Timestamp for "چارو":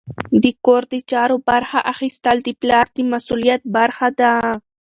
1.11-1.37